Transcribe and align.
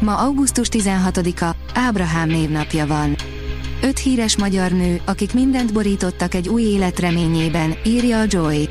Ma 0.00 0.16
augusztus 0.16 0.68
16-a, 0.70 1.56
Ábrahám 1.74 2.28
névnapja 2.28 2.86
van. 2.86 3.16
Öt 3.82 3.98
híres 3.98 4.36
magyar 4.36 4.70
nő, 4.70 5.00
akik 5.04 5.34
mindent 5.34 5.72
borítottak 5.72 6.34
egy 6.34 6.48
új 6.48 6.62
élet 6.62 6.98
reményében, 6.98 7.74
írja 7.84 8.20
a 8.20 8.24
Joy. 8.28 8.68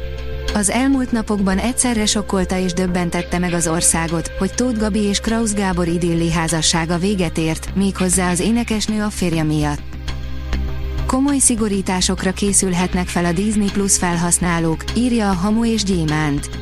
Az 0.53 0.69
elmúlt 0.69 1.11
napokban 1.11 1.57
egyszerre 1.57 2.05
sokkolta 2.05 2.57
és 2.57 2.73
döbbentette 2.73 3.39
meg 3.39 3.53
az 3.53 3.67
országot, 3.67 4.31
hogy 4.39 4.53
Tóth 4.53 4.79
Gabi 4.79 4.99
és 4.99 5.19
Kraus 5.19 5.53
Gábor 5.53 5.87
idilli 5.87 6.31
házassága 6.31 6.97
véget 6.97 7.37
ért, 7.37 7.75
méghozzá 7.75 8.31
az 8.31 8.39
énekesnő 8.39 9.03
a 9.03 9.09
férje 9.09 9.43
miatt. 9.43 9.81
Komoly 11.05 11.37
szigorításokra 11.37 12.31
készülhetnek 12.31 13.07
fel 13.07 13.25
a 13.25 13.31
Disney 13.31 13.71
Plus 13.71 13.97
felhasználók, 13.97 14.83
írja 14.95 15.29
a 15.29 15.33
Hamu 15.33 15.65
és 15.65 15.83
Gyémánt. 15.83 16.58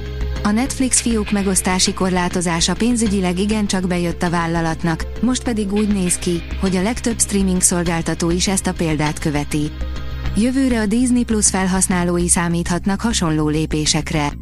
A 0.47 0.51
Netflix 0.51 1.01
fiúk 1.01 1.31
megosztási 1.31 1.93
korlátozása 1.93 2.73
pénzügyileg 2.73 3.39
igencsak 3.39 3.87
bejött 3.87 4.23
a 4.23 4.29
vállalatnak, 4.29 5.05
most 5.21 5.43
pedig 5.43 5.73
úgy 5.73 5.87
néz 5.87 6.15
ki, 6.15 6.41
hogy 6.61 6.75
a 6.75 6.81
legtöbb 6.81 7.19
streaming 7.19 7.61
szolgáltató 7.61 8.29
is 8.29 8.47
ezt 8.47 8.67
a 8.67 8.73
példát 8.73 9.19
követi. 9.19 9.71
Jövőre 10.37 10.79
a 10.79 10.85
Disney 10.85 11.23
Plus 11.23 11.49
felhasználói 11.49 12.27
számíthatnak 12.27 13.01
hasonló 13.01 13.47
lépésekre. 13.47 14.33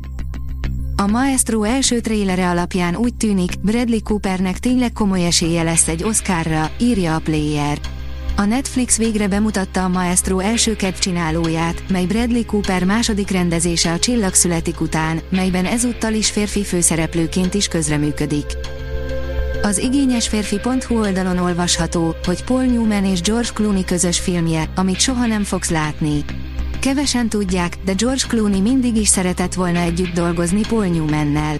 A 0.96 1.08
Maestro 1.08 1.64
első 1.64 2.00
trélere 2.00 2.50
alapján 2.50 2.96
úgy 2.96 3.16
tűnik, 3.16 3.60
Bradley 3.62 4.04
Coopernek 4.04 4.60
tényleg 4.60 4.94
komoly 4.94 5.26
esélye 5.26 5.64
lesz 5.64 5.88
egy 5.88 6.04
Oscarra, 6.04 6.72
írja 6.80 7.16
a 7.16 7.20
Player. 7.20 7.80
A 8.38 8.46
Netflix 8.46 8.98
végre 8.98 9.28
bemutatta 9.28 9.84
a 9.84 9.88
Maestro 9.88 10.40
első 10.40 10.76
csinálóját, 11.00 11.84
mely 11.90 12.06
Bradley 12.06 12.46
Cooper 12.46 12.84
második 12.84 13.30
rendezése 13.30 13.92
a 13.92 14.00
Csillag 14.00 14.34
születik 14.34 14.82
után, 14.82 15.22
melyben 15.30 15.66
ezúttal 15.66 16.14
is 16.14 16.30
férfi 16.30 16.64
főszereplőként 16.64 17.54
is 17.54 17.68
közreműködik. 17.68 18.46
Az 19.62 19.78
igényes 19.78 20.28
férfi.hu 20.28 21.00
oldalon 21.00 21.38
olvasható, 21.38 22.16
hogy 22.26 22.44
Paul 22.44 22.64
Newman 22.64 23.06
és 23.06 23.22
George 23.22 23.50
Clooney 23.54 23.84
közös 23.84 24.20
filmje, 24.20 24.70
amit 24.76 25.00
soha 25.00 25.26
nem 25.26 25.44
fogsz 25.44 25.70
látni. 25.70 26.26
Kevesen 26.80 27.30
tudják, 27.30 27.78
de 27.86 27.94
George 27.94 28.24
Clooney 28.28 28.62
mindig 28.62 28.96
is 28.96 29.08
szeretett 29.08 29.54
volna 29.54 29.80
együtt 29.80 30.14
dolgozni 30.14 30.62
Paul 30.68 30.86
Newmannel. 30.86 31.58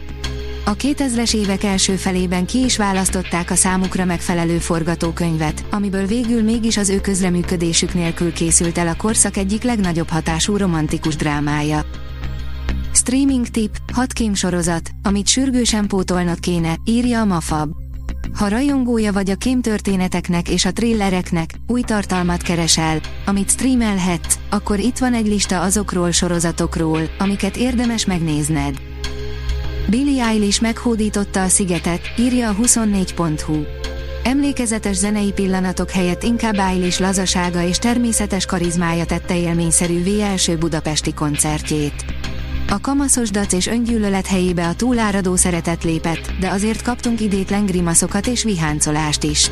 A 0.68 0.76
2000-es 0.76 1.36
évek 1.36 1.64
első 1.64 1.96
felében 1.96 2.46
ki 2.46 2.64
is 2.64 2.78
választották 2.78 3.52
a 3.52 3.56
számukra 3.56 4.06
megfelelő 4.06 4.58
forgatókönyvet, 4.58 5.66
amiből 5.72 6.06
végül 6.06 6.44
mégis 6.44 6.78
az 6.78 6.90
ő 6.90 7.02
közreműködésük 7.02 7.94
nélkül 7.94 8.34
készült 8.34 8.78
el 8.78 8.88
a 8.88 8.96
korszak 8.96 9.38
egyik 9.38 9.64
legnagyobb 9.64 10.10
hatású 10.10 10.58
romantikus 10.58 11.16
drámája. 11.16 11.86
Streaming 12.94 13.48
tip, 13.48 13.78
6 13.94 14.14
kém 14.14 14.34
sorozat, 14.34 14.90
amit 15.04 15.28
sürgősen 15.28 15.88
pótolnod 15.88 16.40
kéne, 16.40 16.76
írja 16.86 17.22
a 17.22 17.26
Mafab. 17.26 17.72
Ha 18.34 18.48
rajongója 18.48 19.14
vagy 19.14 19.30
a 19.30 19.36
kémtörténeteknek 19.36 20.50
és 20.50 20.66
a 20.66 20.74
thrillereknek, 20.74 21.50
új 21.68 21.82
tartalmat 21.82 22.42
keresel, 22.42 23.00
amit 23.26 23.50
streamelhetsz, 23.50 24.40
akkor 24.50 24.80
itt 24.80 24.98
van 24.98 25.14
egy 25.14 25.28
lista 25.28 25.62
azokról 25.62 26.12
sorozatokról, 26.12 27.02
amiket 27.18 27.58
érdemes 27.58 28.06
megnézned. 28.06 28.85
Billie 29.88 30.24
Eilish 30.24 30.62
meghódította 30.62 31.44
a 31.44 31.48
szigetet, 31.48 32.02
írja 32.18 32.50
a 32.50 32.56
24.hu. 32.56 33.64
Emlékezetes 34.24 34.96
zenei 34.96 35.32
pillanatok 35.32 35.90
helyett 35.90 36.24
inkább 36.24 36.58
Eilish 36.58 37.02
lazasága 37.02 37.62
és 37.62 37.78
természetes 37.78 38.46
karizmája 38.46 39.06
tette 39.06 39.38
élményszerűvé 39.38 40.22
első 40.22 40.58
budapesti 40.58 41.14
koncertjét. 41.14 42.06
A 42.70 42.80
kamaszos 42.80 43.30
dac 43.30 43.54
és 43.54 43.68
öngyűlölet 43.68 44.28
helyébe 44.28 44.68
a 44.68 44.76
túláradó 44.76 45.36
szeretet 45.36 45.84
lépett, 45.84 46.32
de 46.40 46.50
azért 46.50 46.82
kaptunk 46.82 47.22
idétlen 47.22 47.66
grimaszokat 47.66 48.28
és 48.28 48.44
viháncolást 48.44 49.24
is. 49.24 49.52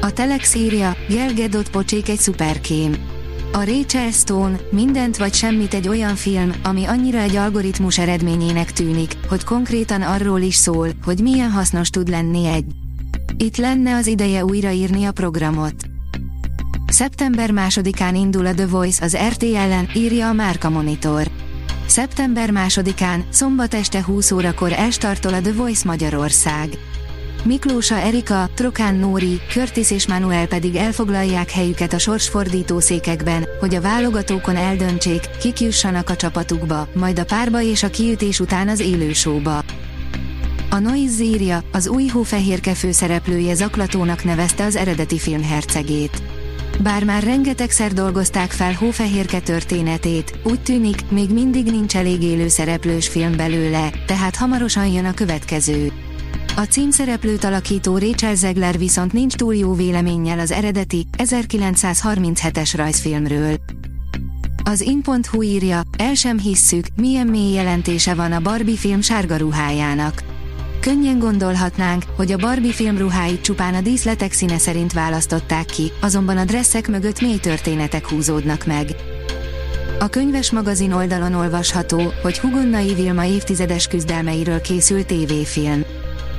A 0.00 0.12
Telex 0.12 0.54
írja, 0.54 0.96
Gal 1.08 1.32
Gadot 1.34 1.70
pocsék 1.70 2.08
egy 2.08 2.18
szuperkém. 2.18 3.19
A 3.52 3.64
Rachel 3.64 4.10
Stone, 4.10 4.60
mindent 4.70 5.16
vagy 5.16 5.34
semmit 5.34 5.74
egy 5.74 5.88
olyan 5.88 6.14
film, 6.14 6.52
ami 6.62 6.84
annyira 6.84 7.18
egy 7.18 7.36
algoritmus 7.36 7.98
eredményének 7.98 8.72
tűnik, 8.72 9.16
hogy 9.28 9.44
konkrétan 9.44 10.02
arról 10.02 10.40
is 10.40 10.54
szól, 10.54 10.88
hogy 11.04 11.20
milyen 11.20 11.50
hasznos 11.50 11.90
tud 11.90 12.08
lenni 12.08 12.46
egy. 12.46 12.64
Itt 13.36 13.56
lenne 13.56 13.94
az 13.94 14.06
ideje 14.06 14.44
újraírni 14.44 15.04
a 15.04 15.12
programot. 15.12 15.74
Szeptember 16.86 17.50
másodikán 17.50 18.14
indul 18.14 18.46
a 18.46 18.54
The 18.54 18.66
Voice 18.66 19.04
az 19.04 19.16
RTL-en, 19.28 19.88
írja 19.94 20.28
a 20.28 20.32
Márka 20.32 20.70
Monitor. 20.70 21.30
Szeptember 21.86 22.50
másodikán, 22.50 23.24
szombat 23.30 23.74
este 23.74 24.04
20 24.04 24.30
órakor 24.30 24.72
elstartol 24.72 25.34
a 25.34 25.40
The 25.40 25.52
Voice 25.52 25.88
Magyarország. 25.88 26.68
Miklósa 27.44 27.94
Erika, 27.94 28.48
Trokán 28.54 28.94
Nóri, 28.94 29.40
Curtis 29.48 29.90
és 29.90 30.06
Manuel 30.06 30.46
pedig 30.46 30.74
elfoglalják 30.74 31.50
helyüket 31.50 31.92
a 31.92 31.98
sorsfordító 31.98 32.80
székekben, 32.80 33.48
hogy 33.60 33.74
a 33.74 33.80
válogatókon 33.80 34.56
eldöntsék, 34.56 35.20
kik 35.40 35.60
jussanak 35.60 36.10
a 36.10 36.16
csapatukba, 36.16 36.88
majd 36.94 37.18
a 37.18 37.24
párba 37.24 37.62
és 37.62 37.82
a 37.82 37.90
kiütés 37.90 38.40
után 38.40 38.68
az 38.68 38.80
élősóba. 38.80 39.62
A 40.70 40.78
Noise 40.78 41.22
írja, 41.22 41.62
az 41.72 41.88
új 41.88 42.06
hófehérke 42.06 42.74
főszereplője 42.74 43.54
zaklatónak 43.54 44.24
nevezte 44.24 44.64
az 44.64 44.76
eredeti 44.76 45.18
film 45.18 45.42
hercegét. 45.42 46.22
Bár 46.82 47.04
már 47.04 47.22
rengetegszer 47.22 47.92
dolgozták 47.92 48.50
fel 48.50 48.72
Hófehérke 48.72 49.40
történetét, 49.40 50.38
úgy 50.44 50.60
tűnik, 50.60 51.10
még 51.10 51.30
mindig 51.30 51.64
nincs 51.64 51.96
elég 51.96 52.22
élő 52.22 52.48
szereplős 52.48 53.08
film 53.08 53.36
belőle, 53.36 53.90
tehát 54.06 54.36
hamarosan 54.36 54.86
jön 54.86 55.04
a 55.04 55.14
következő. 55.14 55.92
A 56.56 56.62
címszereplőt 56.62 57.44
alakító 57.44 57.98
Rachel 57.98 58.34
Zegler 58.34 58.78
viszont 58.78 59.12
nincs 59.12 59.34
túl 59.34 59.54
jó 59.54 59.74
véleménnyel 59.74 60.38
az 60.38 60.50
eredeti, 60.50 61.06
1937-es 61.16 62.72
rajzfilmről. 62.76 63.56
Az 64.64 64.80
in.hu 64.80 65.42
írja, 65.42 65.80
el 65.98 66.14
sem 66.14 66.38
hisszük, 66.38 66.86
milyen 66.96 67.26
mély 67.26 67.52
jelentése 67.52 68.14
van 68.14 68.32
a 68.32 68.40
Barbie 68.40 68.76
film 68.76 69.00
sárga 69.00 69.36
ruhájának. 69.36 70.22
Könnyen 70.80 71.18
gondolhatnánk, 71.18 72.02
hogy 72.16 72.32
a 72.32 72.36
Barbie 72.36 72.72
film 72.72 72.98
ruháit 72.98 73.40
csupán 73.40 73.74
a 73.74 73.80
díszletek 73.80 74.32
színe 74.32 74.58
szerint 74.58 74.92
választották 74.92 75.64
ki, 75.64 75.92
azonban 76.00 76.36
a 76.36 76.44
dresszek 76.44 76.88
mögött 76.88 77.20
mély 77.20 77.38
történetek 77.38 78.08
húzódnak 78.08 78.66
meg. 78.66 78.94
A 79.98 80.08
könyves 80.08 80.50
magazin 80.50 80.92
oldalon 80.92 81.34
olvasható, 81.34 82.12
hogy 82.22 82.38
Hugonnai 82.38 82.94
Vilma 82.94 83.24
évtizedes 83.24 83.86
küzdelmeiről 83.86 84.60
készült 84.60 85.06
tévéfilm. 85.06 85.84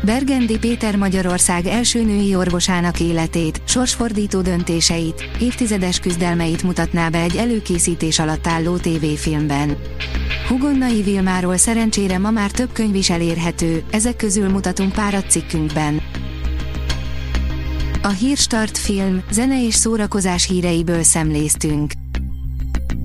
Bergendi 0.04 0.58
Péter 0.58 0.96
Magyarország 0.96 1.66
első 1.66 2.04
női 2.04 2.36
orvosának 2.36 3.00
életét, 3.00 3.62
sorsfordító 3.66 4.42
döntéseit, 4.42 5.30
évtizedes 5.40 6.00
küzdelmeit 6.00 6.64
mutatná 6.64 7.10
be 7.10 7.20
egy 7.20 7.36
előkészítés 7.36 8.20
alatt 8.20 8.48
álló 8.48 8.78
tévéfilmben. 8.78 9.78
Hugonnai 10.48 11.02
Vilmáról 11.02 11.58
szerencsére 11.58 12.18
ma 12.18 12.32
már 12.32 12.52
több 12.52 12.72
könyv 12.72 12.96
is 12.96 13.10
elérhető, 13.10 13.84
ezek 13.92 14.16
közül 14.16 14.50
mutatunk 14.50 14.94
párat 14.94 15.30
cikkünkben. 15.30 16.02
A 18.02 18.10
Hírstart 18.10 18.78
film, 18.78 19.24
zene 19.32 19.66
és 19.66 19.76
szórakozás 19.76 20.48
híreiből 20.48 21.04
szemléztünk. 21.04 21.92